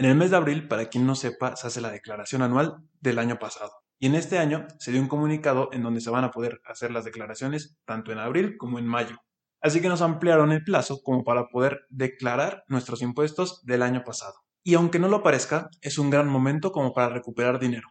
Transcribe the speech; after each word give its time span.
En 0.00 0.06
el 0.06 0.14
mes 0.14 0.30
de 0.30 0.38
abril, 0.38 0.66
para 0.66 0.86
quien 0.86 1.06
no 1.06 1.14
sepa, 1.14 1.56
se 1.56 1.66
hace 1.66 1.82
la 1.82 1.90
declaración 1.90 2.40
anual 2.40 2.78
del 3.02 3.18
año 3.18 3.38
pasado. 3.38 3.70
Y 3.98 4.06
en 4.06 4.14
este 4.14 4.38
año 4.38 4.66
se 4.78 4.92
dio 4.92 5.00
un 5.02 5.08
comunicado 5.08 5.68
en 5.74 5.82
donde 5.82 6.00
se 6.00 6.08
van 6.08 6.24
a 6.24 6.30
poder 6.30 6.62
hacer 6.64 6.90
las 6.90 7.04
declaraciones 7.04 7.76
tanto 7.84 8.10
en 8.10 8.16
abril 8.16 8.56
como 8.56 8.78
en 8.78 8.86
mayo. 8.86 9.18
Así 9.60 9.82
que 9.82 9.90
nos 9.90 10.00
ampliaron 10.00 10.52
el 10.52 10.64
plazo 10.64 11.02
como 11.02 11.22
para 11.22 11.48
poder 11.48 11.82
declarar 11.90 12.64
nuestros 12.66 13.02
impuestos 13.02 13.62
del 13.66 13.82
año 13.82 14.02
pasado. 14.02 14.36
Y 14.62 14.72
aunque 14.72 14.98
no 14.98 15.08
lo 15.08 15.22
parezca, 15.22 15.68
es 15.82 15.98
un 15.98 16.08
gran 16.08 16.28
momento 16.28 16.72
como 16.72 16.94
para 16.94 17.10
recuperar 17.10 17.58
dinero. 17.58 17.88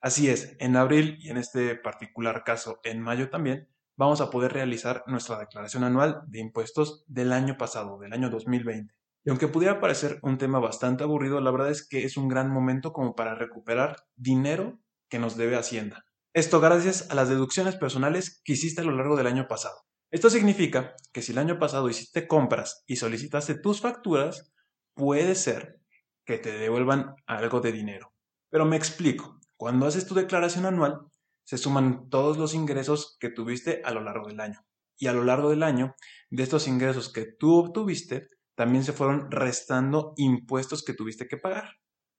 Así 0.00 0.30
es, 0.30 0.56
en 0.58 0.74
abril 0.74 1.18
y 1.20 1.28
en 1.28 1.36
este 1.36 1.76
particular 1.76 2.44
caso 2.44 2.80
en 2.82 3.02
mayo 3.02 3.28
también, 3.28 3.68
vamos 3.94 4.22
a 4.22 4.30
poder 4.30 4.54
realizar 4.54 5.04
nuestra 5.06 5.38
declaración 5.38 5.84
anual 5.84 6.22
de 6.28 6.40
impuestos 6.40 7.04
del 7.08 7.30
año 7.30 7.58
pasado, 7.58 7.98
del 7.98 8.14
año 8.14 8.30
2020. 8.30 9.01
Y 9.24 9.30
aunque 9.30 9.48
pudiera 9.48 9.80
parecer 9.80 10.18
un 10.22 10.38
tema 10.38 10.58
bastante 10.58 11.04
aburrido, 11.04 11.40
la 11.40 11.50
verdad 11.50 11.70
es 11.70 11.86
que 11.86 12.04
es 12.04 12.16
un 12.16 12.28
gran 12.28 12.50
momento 12.50 12.92
como 12.92 13.14
para 13.14 13.34
recuperar 13.34 13.96
dinero 14.16 14.80
que 15.08 15.18
nos 15.18 15.36
debe 15.36 15.56
Hacienda. 15.56 16.04
Esto 16.34 16.60
gracias 16.60 17.10
a 17.10 17.14
las 17.14 17.28
deducciones 17.28 17.76
personales 17.76 18.40
que 18.44 18.54
hiciste 18.54 18.80
a 18.80 18.84
lo 18.84 18.96
largo 18.96 19.16
del 19.16 19.26
año 19.26 19.46
pasado. 19.46 19.76
Esto 20.10 20.28
significa 20.28 20.94
que 21.12 21.22
si 21.22 21.32
el 21.32 21.38
año 21.38 21.58
pasado 21.58 21.88
hiciste 21.88 22.26
compras 22.26 22.82
y 22.86 22.96
solicitaste 22.96 23.54
tus 23.54 23.80
facturas, 23.80 24.52
puede 24.94 25.34
ser 25.34 25.80
que 26.24 26.38
te 26.38 26.52
devuelvan 26.52 27.14
algo 27.26 27.60
de 27.60 27.72
dinero. 27.72 28.12
Pero 28.50 28.64
me 28.64 28.76
explico. 28.76 29.38
Cuando 29.56 29.86
haces 29.86 30.06
tu 30.06 30.14
declaración 30.14 30.66
anual, 30.66 31.00
se 31.44 31.58
suman 31.58 32.08
todos 32.08 32.36
los 32.38 32.54
ingresos 32.54 33.16
que 33.20 33.30
tuviste 33.30 33.82
a 33.84 33.90
lo 33.92 34.02
largo 34.02 34.28
del 34.28 34.40
año. 34.40 34.60
Y 34.96 35.06
a 35.06 35.12
lo 35.12 35.24
largo 35.24 35.50
del 35.50 35.62
año, 35.62 35.94
de 36.30 36.42
estos 36.42 36.68
ingresos 36.68 37.12
que 37.12 37.26
tú 37.38 37.56
obtuviste, 37.56 38.28
también 38.54 38.84
se 38.84 38.92
fueron 38.92 39.30
restando 39.30 40.14
impuestos 40.16 40.84
que 40.84 40.94
tuviste 40.94 41.28
que 41.28 41.36
pagar. 41.36 41.78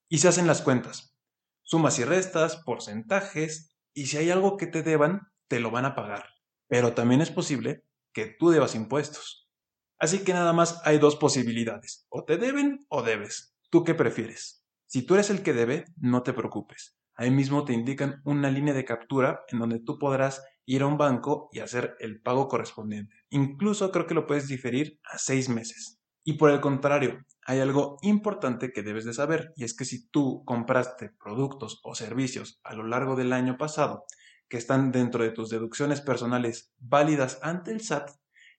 Y 0.10 0.20
se 0.20 0.28
hacen 0.28 0.48
las 0.48 0.62
cuentas. 0.62 1.18
Sumas 1.62 2.00
y 2.00 2.04
restas, 2.04 2.58
porcentajes, 2.66 3.76
y 3.94 4.08
si 4.08 4.18
hay 4.18 4.32
algo 4.32 4.58
que 4.58 4.68
te 4.68 4.84
deban, 4.84 5.32
te 5.48 5.60
lo 5.60 5.72
van 5.72 5.86
a 5.86 5.96
pagar. 5.96 6.26
Pero 6.68 6.94
también 6.94 7.22
es 7.22 7.32
posible 7.32 7.84
que 8.14 8.26
tú 8.26 8.50
debas 8.50 8.76
impuestos. 8.76 9.50
Así 10.00 10.24
que 10.24 10.34
nada 10.34 10.54
más 10.54 10.82
hay 10.84 10.98
dos 10.98 11.16
posibilidades. 11.16 12.06
O 12.10 12.26
te 12.26 12.38
deben 12.38 12.86
o 12.90 13.04
debes. 13.04 13.56
¿Tú 13.70 13.84
qué 13.84 13.94
prefieres? 13.94 14.66
Si 14.86 15.04
tú 15.04 15.14
eres 15.16 15.30
el 15.30 15.44
que 15.44 15.54
debe, 15.54 15.86
no 15.98 16.24
te 16.24 16.34
preocupes. 16.34 16.98
Ahí 17.16 17.32
mismo 17.32 17.64
te 17.64 17.74
indican 17.74 18.22
una 18.26 18.50
línea 18.50 18.74
de 18.74 18.86
captura 18.86 19.42
en 19.50 19.60
donde 19.60 19.80
tú 19.80 19.98
podrás 20.00 20.44
ir 20.66 20.82
a 20.82 20.88
un 20.88 20.98
banco 20.98 21.50
y 21.52 21.60
hacer 21.60 21.96
el 22.00 22.22
pago 22.22 22.48
correspondiente. 22.48 23.16
Incluso 23.30 23.92
creo 23.92 24.08
que 24.08 24.14
lo 24.14 24.26
puedes 24.26 24.48
diferir 24.48 25.00
a 25.04 25.18
seis 25.18 25.50
meses. 25.50 26.03
Y 26.24 26.34
por 26.34 26.52
el 26.52 26.62
contrario, 26.62 27.26
hay 27.46 27.60
algo 27.60 27.98
importante 28.02 28.72
que 28.72 28.84
debes 28.84 29.06
de 29.06 29.14
saber 29.14 29.54
y 29.56 29.66
es 29.66 29.76
que 29.76 29.86
si 29.86 30.08
tú 30.08 30.44
compraste 30.46 31.10
productos 31.10 31.82
o 31.84 31.96
servicios 31.96 32.62
a 32.64 32.74
lo 32.74 32.88
largo 32.88 33.16
del 33.16 33.34
año 33.34 33.58
pasado 33.58 34.06
que 34.48 34.58
están 34.58 34.92
dentro 34.92 35.24
de 35.24 35.32
tus 35.32 35.50
deducciones 35.50 36.00
personales 36.00 36.74
válidas 36.80 37.40
ante 37.42 37.72
el 37.72 37.82
SAT, 37.82 38.12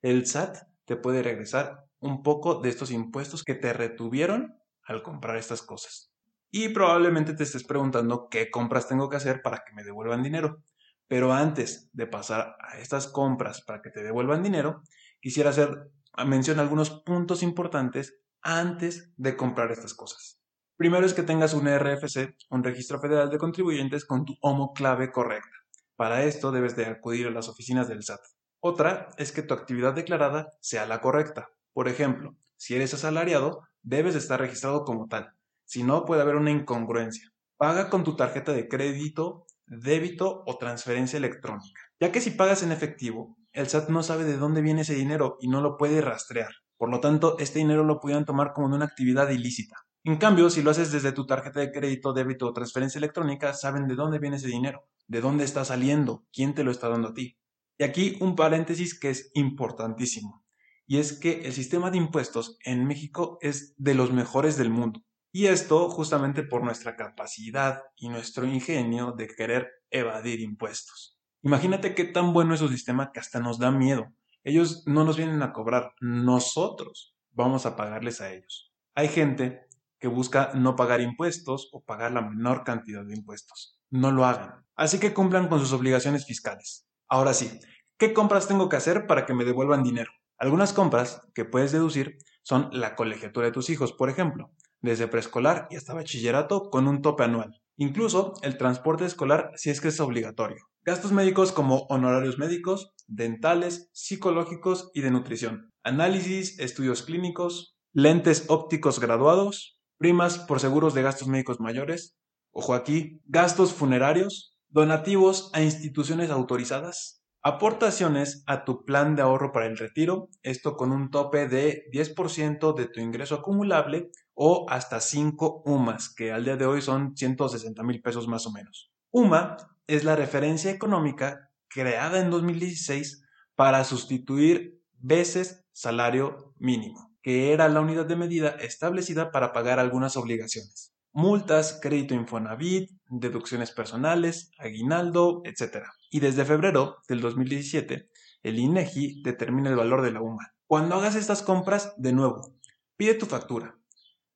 el 0.02 0.26
SAT 0.26 0.58
te 0.84 0.96
puede 0.96 1.22
regresar 1.22 1.84
un 2.00 2.22
poco 2.22 2.56
de 2.60 2.68
estos 2.68 2.90
impuestos 2.90 3.44
que 3.44 3.54
te 3.54 3.72
retuvieron 3.72 4.58
al 4.82 5.02
comprar 5.02 5.36
estas 5.36 5.62
cosas. 5.62 6.12
Y 6.50 6.68
probablemente 6.68 7.32
te 7.32 7.44
estés 7.44 7.64
preguntando 7.64 8.28
qué 8.28 8.50
compras 8.50 8.86
tengo 8.86 9.08
que 9.08 9.16
hacer 9.16 9.40
para 9.42 9.64
que 9.66 9.72
me 9.72 9.82
devuelvan 9.82 10.22
dinero. 10.22 10.62
Pero 11.08 11.32
antes 11.32 11.88
de 11.92 12.06
pasar 12.06 12.56
a 12.60 12.78
estas 12.78 13.08
compras 13.08 13.62
para 13.62 13.80
que 13.82 13.90
te 13.90 14.02
devuelvan 14.02 14.42
dinero, 14.42 14.82
quisiera 15.20 15.50
hacer 15.50 15.90
mención 16.24 16.60
algunos 16.60 16.90
puntos 16.90 17.42
importantes 17.42 18.14
antes 18.42 19.12
de 19.16 19.36
comprar 19.36 19.72
estas 19.72 19.94
cosas. 19.94 20.38
Primero 20.76 21.06
es 21.06 21.14
que 21.14 21.22
tengas 21.22 21.54
un 21.54 21.66
RFC, 21.66 22.36
un 22.50 22.62
registro 22.62 23.00
federal 23.00 23.30
de 23.30 23.38
contribuyentes 23.38 24.04
con 24.04 24.24
tu 24.24 24.36
OMO 24.40 24.72
clave 24.72 25.10
correcta. 25.10 25.56
Para 25.96 26.24
esto 26.24 26.52
debes 26.52 26.76
de 26.76 26.86
acudir 26.86 27.26
a 27.26 27.30
las 27.30 27.48
oficinas 27.48 27.88
del 27.88 28.02
SAT. 28.02 28.20
Otra 28.60 29.10
es 29.16 29.32
que 29.32 29.42
tu 29.42 29.54
actividad 29.54 29.94
declarada 29.94 30.50
sea 30.60 30.86
la 30.86 31.00
correcta. 31.00 31.48
Por 31.72 31.88
ejemplo, 31.88 32.36
si 32.56 32.74
eres 32.74 32.94
asalariado, 32.94 33.62
debes 33.82 34.14
de 34.14 34.20
estar 34.20 34.40
registrado 34.40 34.84
como 34.84 35.06
tal. 35.06 35.32
Si 35.64 35.82
no, 35.82 36.04
puede 36.04 36.22
haber 36.22 36.36
una 36.36 36.50
incongruencia. 36.50 37.30
Paga 37.56 37.88
con 37.88 38.04
tu 38.04 38.16
tarjeta 38.16 38.52
de 38.52 38.68
crédito, 38.68 39.46
débito 39.66 40.42
o 40.46 40.58
transferencia 40.58 41.16
electrónica. 41.16 41.80
Ya 42.00 42.10
que 42.10 42.20
si 42.20 42.30
pagas 42.30 42.62
en 42.62 42.72
efectivo, 42.72 43.36
el 43.54 43.68
SAT 43.68 43.88
no 43.88 44.02
sabe 44.02 44.24
de 44.24 44.36
dónde 44.36 44.60
viene 44.60 44.82
ese 44.82 44.94
dinero 44.94 45.38
y 45.40 45.48
no 45.48 45.60
lo 45.60 45.76
puede 45.76 46.00
rastrear. 46.00 46.50
Por 46.76 46.90
lo 46.90 47.00
tanto, 47.00 47.38
este 47.38 47.60
dinero 47.60 47.84
lo 47.84 48.00
pudieran 48.00 48.24
tomar 48.24 48.52
como 48.52 48.68
de 48.68 48.74
una 48.74 48.84
actividad 48.84 49.30
ilícita. 49.30 49.76
En 50.02 50.16
cambio, 50.16 50.50
si 50.50 50.62
lo 50.62 50.70
haces 50.70 50.92
desde 50.92 51.12
tu 51.12 51.24
tarjeta 51.24 51.60
de 51.60 51.72
crédito, 51.72 52.12
débito 52.12 52.46
o 52.46 52.52
transferencia 52.52 52.98
electrónica, 52.98 53.54
saben 53.54 53.86
de 53.86 53.94
dónde 53.94 54.18
viene 54.18 54.36
ese 54.36 54.48
dinero, 54.48 54.88
de 55.06 55.20
dónde 55.20 55.44
está 55.44 55.64
saliendo, 55.64 56.26
quién 56.32 56.54
te 56.54 56.64
lo 56.64 56.70
está 56.70 56.88
dando 56.88 57.08
a 57.08 57.14
ti. 57.14 57.38
Y 57.78 57.84
aquí 57.84 58.18
un 58.20 58.36
paréntesis 58.36 58.98
que 58.98 59.10
es 59.10 59.30
importantísimo, 59.34 60.44
y 60.86 60.98
es 60.98 61.12
que 61.12 61.42
el 61.46 61.52
sistema 61.52 61.90
de 61.90 61.98
impuestos 61.98 62.58
en 62.64 62.84
México 62.86 63.38
es 63.40 63.74
de 63.78 63.94
los 63.94 64.12
mejores 64.12 64.56
del 64.58 64.70
mundo. 64.70 65.00
Y 65.32 65.46
esto 65.46 65.88
justamente 65.88 66.42
por 66.42 66.62
nuestra 66.62 66.96
capacidad 66.96 67.82
y 67.96 68.08
nuestro 68.08 68.46
ingenio 68.46 69.12
de 69.12 69.28
querer 69.28 69.68
evadir 69.90 70.40
impuestos. 70.40 71.13
Imagínate 71.44 71.94
qué 71.94 72.04
tan 72.04 72.32
bueno 72.32 72.54
es 72.54 72.60
su 72.60 72.68
sistema 72.68 73.12
que 73.12 73.20
hasta 73.20 73.38
nos 73.38 73.58
da 73.58 73.70
miedo. 73.70 74.06
Ellos 74.44 74.82
no 74.86 75.04
nos 75.04 75.18
vienen 75.18 75.42
a 75.42 75.52
cobrar, 75.52 75.92
nosotros 76.00 77.14
vamos 77.32 77.66
a 77.66 77.76
pagarles 77.76 78.22
a 78.22 78.32
ellos. 78.32 78.72
Hay 78.94 79.08
gente 79.08 79.66
que 79.98 80.08
busca 80.08 80.52
no 80.54 80.74
pagar 80.74 81.02
impuestos 81.02 81.68
o 81.72 81.84
pagar 81.84 82.12
la 82.12 82.22
menor 82.22 82.64
cantidad 82.64 83.04
de 83.04 83.14
impuestos. 83.14 83.78
No 83.90 84.10
lo 84.10 84.24
hagan. 84.24 84.64
Así 84.74 84.98
que 84.98 85.12
cumplan 85.12 85.48
con 85.48 85.60
sus 85.60 85.74
obligaciones 85.74 86.24
fiscales. 86.24 86.86
Ahora 87.08 87.34
sí, 87.34 87.60
¿qué 87.98 88.14
compras 88.14 88.48
tengo 88.48 88.70
que 88.70 88.76
hacer 88.76 89.06
para 89.06 89.26
que 89.26 89.34
me 89.34 89.44
devuelvan 89.44 89.82
dinero? 89.82 90.12
Algunas 90.38 90.72
compras 90.72 91.20
que 91.34 91.44
puedes 91.44 91.72
deducir 91.72 92.16
son 92.42 92.70
la 92.72 92.96
colegiatura 92.96 93.44
de 93.44 93.52
tus 93.52 93.68
hijos, 93.68 93.92
por 93.92 94.08
ejemplo, 94.08 94.50
desde 94.80 95.08
preescolar 95.08 95.68
y 95.70 95.76
hasta 95.76 95.92
bachillerato 95.92 96.70
con 96.70 96.88
un 96.88 97.02
tope 97.02 97.24
anual. 97.24 97.60
Incluso 97.76 98.32
el 98.40 98.56
transporte 98.56 99.04
escolar 99.04 99.50
si 99.56 99.68
es 99.68 99.82
que 99.82 99.88
es 99.88 100.00
obligatorio. 100.00 100.70
Gastos 100.86 101.12
médicos 101.12 101.50
como 101.50 101.86
honorarios 101.88 102.36
médicos, 102.36 102.92
dentales, 103.06 103.88
psicológicos 103.94 104.90
y 104.92 105.00
de 105.00 105.10
nutrición. 105.10 105.72
Análisis, 105.82 106.58
estudios 106.58 107.02
clínicos, 107.02 107.74
lentes 107.94 108.44
ópticos 108.48 109.00
graduados, 109.00 109.80
primas 109.96 110.38
por 110.38 110.60
seguros 110.60 110.92
de 110.92 111.00
gastos 111.00 111.26
médicos 111.26 111.58
mayores, 111.58 112.18
ojo 112.50 112.74
aquí, 112.74 113.22
gastos 113.24 113.72
funerarios, 113.72 114.58
donativos 114.68 115.50
a 115.54 115.62
instituciones 115.62 116.28
autorizadas, 116.28 117.24
aportaciones 117.40 118.42
a 118.46 118.66
tu 118.66 118.84
plan 118.84 119.16
de 119.16 119.22
ahorro 119.22 119.52
para 119.52 119.64
el 119.64 119.78
retiro, 119.78 120.28
esto 120.42 120.76
con 120.76 120.92
un 120.92 121.10
tope 121.10 121.48
de 121.48 121.84
10% 121.94 122.74
de 122.74 122.88
tu 122.88 123.00
ingreso 123.00 123.36
acumulable 123.36 124.10
o 124.34 124.66
hasta 124.68 125.00
5 125.00 125.62
UMAS, 125.64 126.14
que 126.14 126.30
al 126.30 126.44
día 126.44 126.58
de 126.58 126.66
hoy 126.66 126.82
son 126.82 127.16
160 127.16 127.82
mil 127.84 128.02
pesos 128.02 128.28
más 128.28 128.46
o 128.46 128.52
menos. 128.52 128.90
UMA 129.10 129.56
es 129.86 130.04
la 130.04 130.16
referencia 130.16 130.70
económica 130.70 131.50
creada 131.68 132.20
en 132.20 132.30
2016 132.30 133.22
para 133.54 133.84
sustituir 133.84 134.80
veces 134.98 135.64
salario 135.72 136.54
mínimo, 136.58 137.16
que 137.22 137.52
era 137.52 137.68
la 137.68 137.80
unidad 137.80 138.06
de 138.06 138.16
medida 138.16 138.50
establecida 138.50 139.30
para 139.30 139.52
pagar 139.52 139.78
algunas 139.78 140.16
obligaciones. 140.16 140.92
Multas, 141.12 141.78
crédito 141.80 142.14
Infonavit, 142.14 142.90
deducciones 143.08 143.70
personales, 143.70 144.50
aguinaldo, 144.58 145.42
etc. 145.44 145.84
Y 146.10 146.20
desde 146.20 146.44
febrero 146.44 146.96
del 147.08 147.20
2017, 147.20 148.08
el 148.42 148.58
INEGI 148.58 149.22
determina 149.22 149.70
el 149.70 149.76
valor 149.76 150.02
de 150.02 150.10
la 150.10 150.20
UMA. 150.20 150.52
Cuando 150.66 150.96
hagas 150.96 151.14
estas 151.14 151.42
compras, 151.42 151.94
de 151.98 152.12
nuevo, 152.12 152.56
pide 152.96 153.14
tu 153.14 153.26
factura, 153.26 153.78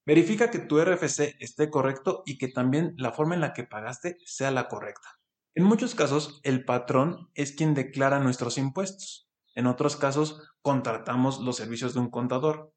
Verifica 0.09 0.51
que 0.51 0.59
tu 0.59 0.81
RFC 0.81 1.37
esté 1.39 1.69
correcto 1.69 2.23
y 2.25 2.39
que 2.39 2.49
también 2.49 2.95
la 2.97 3.13
forma 3.13 3.35
en 3.35 3.43
la 3.43 3.53
que 3.53 3.65
pagaste 3.65 4.17
sea 4.25 4.51
la 4.51 4.67
correcta. 4.67 5.18
En 5.59 5.65
muchos 5.65 5.97
casos, 5.97 6.39
el 6.45 6.65
patrón 6.65 7.31
es 7.35 7.51
quien 7.51 7.75
declara 7.75 8.21
nuestros 8.21 8.59
impuestos. 8.59 9.29
En 9.57 9.67
otros 9.67 9.97
casos, 9.97 10.41
contratamos 10.63 11.41
los 11.41 11.57
servicios 11.57 11.95
de 11.95 11.99
un 11.99 12.11
contador. 12.11 12.73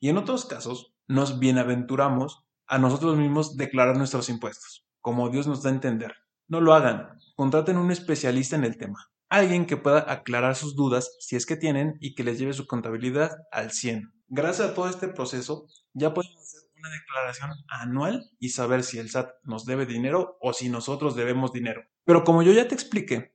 Y 0.00 0.08
en 0.08 0.16
otros 0.16 0.44
casos, 0.44 0.92
nos 1.06 1.38
bienaventuramos 1.38 2.42
a 2.66 2.78
nosotros 2.78 3.16
mismos 3.16 3.56
declarar 3.56 3.96
nuestros 3.96 4.28
impuestos, 4.28 4.84
como 5.00 5.28
Dios 5.30 5.46
nos 5.46 5.62
da 5.62 5.70
a 5.70 5.74
entender. 5.74 6.16
No 6.48 6.60
lo 6.60 6.74
hagan, 6.74 7.16
contraten 7.36 7.78
un 7.78 7.92
especialista 7.92 8.56
en 8.56 8.64
el 8.64 8.76
tema, 8.76 9.08
alguien 9.28 9.64
que 9.64 9.76
pueda 9.76 10.10
aclarar 10.10 10.56
sus 10.56 10.74
dudas 10.74 11.16
si 11.20 11.36
es 11.36 11.46
que 11.46 11.54
tienen 11.54 11.96
y 12.00 12.16
que 12.16 12.24
les 12.24 12.40
lleve 12.40 12.54
su 12.54 12.66
contabilidad 12.66 13.36
al 13.52 13.70
100. 13.70 14.12
Gracias 14.26 14.70
a 14.70 14.74
todo 14.74 14.88
este 14.88 15.06
proceso, 15.06 15.68
ya 15.92 16.12
podemos 16.12 16.42
hacer 16.42 16.65
declaración 16.90 17.50
anual 17.68 18.30
y 18.38 18.50
saber 18.50 18.82
si 18.82 18.98
el 18.98 19.10
SAT 19.10 19.30
nos 19.42 19.64
debe 19.64 19.86
dinero 19.86 20.36
o 20.40 20.52
si 20.52 20.68
nosotros 20.68 21.16
debemos 21.16 21.52
dinero. 21.52 21.82
Pero 22.04 22.24
como 22.24 22.42
yo 22.42 22.52
ya 22.52 22.68
te 22.68 22.74
expliqué, 22.74 23.34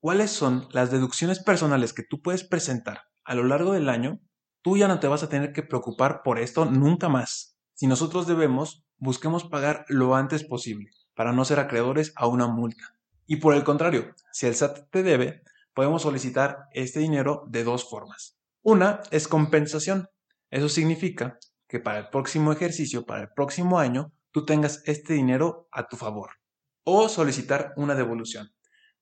cuáles 0.00 0.30
son 0.30 0.68
las 0.72 0.90
deducciones 0.90 1.40
personales 1.40 1.92
que 1.92 2.02
tú 2.02 2.20
puedes 2.20 2.44
presentar 2.44 3.02
a 3.24 3.34
lo 3.34 3.44
largo 3.44 3.72
del 3.72 3.88
año, 3.88 4.20
tú 4.62 4.76
ya 4.76 4.88
no 4.88 5.00
te 5.00 5.08
vas 5.08 5.22
a 5.22 5.28
tener 5.28 5.52
que 5.52 5.62
preocupar 5.62 6.22
por 6.22 6.38
esto 6.38 6.64
nunca 6.64 7.08
más. 7.08 7.58
Si 7.74 7.86
nosotros 7.86 8.26
debemos, 8.26 8.84
busquemos 8.96 9.44
pagar 9.44 9.84
lo 9.88 10.14
antes 10.14 10.44
posible 10.44 10.90
para 11.14 11.32
no 11.32 11.44
ser 11.44 11.60
acreedores 11.60 12.12
a 12.16 12.26
una 12.26 12.46
multa. 12.46 12.94
Y 13.26 13.36
por 13.36 13.54
el 13.54 13.64
contrario, 13.64 14.14
si 14.32 14.46
el 14.46 14.54
SAT 14.54 14.90
te 14.90 15.02
debe, 15.02 15.42
podemos 15.74 16.02
solicitar 16.02 16.66
este 16.72 17.00
dinero 17.00 17.44
de 17.48 17.64
dos 17.64 17.88
formas. 17.88 18.38
Una 18.62 19.00
es 19.10 19.28
compensación. 19.28 20.08
Eso 20.50 20.68
significa 20.68 21.38
que 21.68 21.78
para 21.78 21.98
el 21.98 22.08
próximo 22.08 22.52
ejercicio, 22.52 23.04
para 23.04 23.22
el 23.22 23.28
próximo 23.34 23.78
año, 23.78 24.12
tú 24.32 24.44
tengas 24.44 24.82
este 24.86 25.14
dinero 25.14 25.68
a 25.70 25.86
tu 25.86 25.96
favor. 25.96 26.30
O 26.84 27.08
solicitar 27.08 27.74
una 27.76 27.94
devolución. 27.94 28.52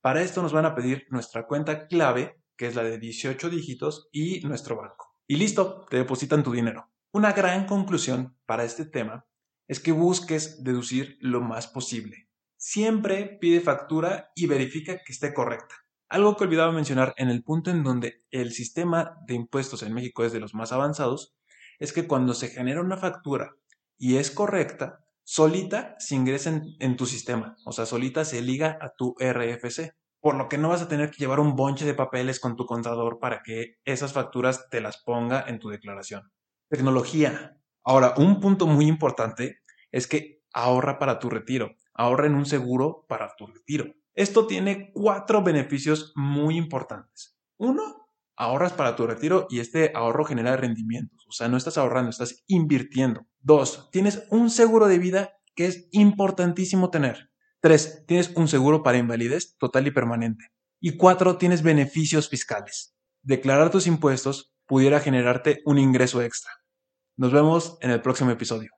Para 0.01 0.23
esto 0.23 0.43
nos 0.43 0.53
van 0.53 0.67
a 0.67 0.75
pedir 0.75 1.07
nuestra 1.11 1.47
cuenta 1.47 1.87
clave, 1.87 2.41
que 2.57 2.67
es 2.67 2.75
la 2.75 2.83
de 2.83 2.99
18 2.99 3.49
dígitos, 3.51 4.09
y 4.13 4.41
nuestro 4.41 4.77
banco. 4.77 5.17
Y 5.27 5.37
listo, 5.37 5.87
te 5.89 5.97
depositan 5.97 6.43
tu 6.43 6.53
dinero. 6.53 6.91
Una 7.13 7.33
gran 7.33 7.67
conclusión 7.67 8.37
para 8.47 8.65
este 8.65 8.85
tema 8.85 9.27
es 9.69 9.81
que 9.81 9.93
busques 9.93 10.63
deducir 10.63 11.17
lo 11.21 11.41
más 11.41 11.67
posible. 11.67 12.29
Siempre 12.57 13.39
pide 13.41 13.61
factura 13.61 14.31
y 14.35 14.47
verifica 14.47 14.99
que 15.05 15.13
esté 15.13 15.33
correcta. 15.33 15.75
Algo 16.09 16.37
que 16.37 16.45
olvidaba 16.45 16.73
mencionar 16.73 17.15
en 17.17 17.29
el 17.31 17.43
punto 17.43 17.71
en 17.71 17.83
donde 17.83 18.25
el 18.31 18.53
sistema 18.53 19.19
de 19.27 19.35
impuestos 19.35 19.83
en 19.83 19.93
México 19.93 20.25
es 20.25 20.33
de 20.33 20.41
los 20.41 20.55
más 20.55 20.73
avanzados, 20.73 21.37
es 21.79 21.93
que 21.93 22.07
cuando 22.07 22.35
se 22.35 22.49
genera 22.49 22.81
una 22.81 22.97
factura 22.97 23.55
y 23.99 24.17
es 24.17 24.31
correcta, 24.31 25.05
solita 25.25 25.97
se 25.99 26.15
ingresa 26.15 26.63
en, 26.79 26.97
tu 26.97 27.07
sistema, 27.07 27.57
o 27.65 27.73
sea, 27.73 27.87
solita 27.87 28.25
se 28.25 28.43
liga 28.43 28.79
a 28.81 28.95
tu 28.97 29.15
RFC, 29.19 29.95
por 30.21 30.37
lo 30.37 30.49
que 30.49 30.59
no 30.59 30.69
vas 30.69 30.83
a 30.83 30.89
tener 30.89 31.11
que 31.11 31.19
llevar 31.19 31.41
un 31.41 31.57
bonche 31.57 31.85
de 31.85 31.95
papeles 31.95 32.41
con 32.41 32.57
tu 32.57 32.67
contador 32.67 33.19
para 33.19 33.43
que 33.43 33.77
esas 33.85 34.13
facturas 34.13 34.69
te 34.71 34.81
las 34.81 35.03
ponga 35.03 35.45
en 35.47 35.59
tu 35.59 35.69
declaración. 35.69 36.31
Tecnología. 36.69 37.57
Ahora, 37.85 38.15
un 38.17 38.41
punto 38.41 38.67
muy 38.67 38.87
importante 38.87 39.61
es 39.93 40.07
que 40.07 40.43
ahorra 40.53 40.99
para 40.99 41.19
tu 41.19 41.29
retiro, 41.29 41.77
ahorra 41.95 42.27
en 42.27 42.35
un 42.35 42.47
seguro 42.47 43.05
para 43.09 43.35
tu 43.37 43.47
retiro. 43.47 43.87
Esto 44.15 44.47
tiene 44.47 44.91
cuatro 44.95 45.43
beneficios 45.43 46.13
muy 46.17 46.57
importantes. 46.57 47.37
Uno, 47.59 48.06
ahorras 48.37 48.73
para 48.73 48.97
tu 48.97 49.07
retiro 49.07 49.47
y 49.51 49.61
este 49.61 49.93
ahorro 49.95 50.25
genera 50.25 50.57
rendimientos. 50.57 51.25
O 51.29 51.33
sea, 51.33 51.49
no 51.49 51.57
estás 51.57 51.79
ahorrando, 51.79 52.11
estás 52.11 52.45
invirtiendo. 52.47 53.27
Dos, 53.41 53.89
tienes 53.91 54.25
un 54.31 54.51
seguro 54.51 54.87
de 54.87 54.99
vida 54.99 55.33
que 55.55 55.67
es 55.67 55.89
importantísimo 55.93 56.91
tener. 56.91 57.31
Tres, 57.61 58.05
tienes 58.07 58.31
un 58.37 58.49
seguro 58.49 58.83
para 58.83 58.99
invalidez 58.99 59.57
total 59.59 59.87
y 59.87 59.91
permanente. 59.91 60.53
Y 60.81 60.97
cuatro, 60.97 61.39
tienes 61.39 61.63
beneficios 61.63 62.29
fiscales. 62.29 62.95
Declarar 63.23 63.71
tus 63.71 63.87
impuestos 63.87 64.53
pudiera 64.67 65.01
generarte 65.01 65.63
un 65.65 65.79
ingreso 65.79 66.23
extra. 66.23 66.53
Nos 67.17 67.33
vemos 67.33 67.79
en 67.81 67.91
el 67.91 68.03
próximo 68.03 68.31
episodio. 68.31 68.76